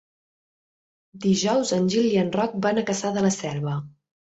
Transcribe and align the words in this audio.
Dijous 1.27 1.75
en 1.79 1.87
Gil 1.97 2.11
i 2.15 2.19
en 2.25 2.35
Roc 2.41 2.59
van 2.67 2.87
a 2.87 2.89
Cassà 2.93 3.17
de 3.21 3.29
la 3.31 3.37
Selva. 3.41 3.81